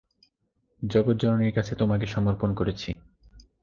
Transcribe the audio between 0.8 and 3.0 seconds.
জগজ্জননীর কাছে তোমাকে সমর্পণ করেছি।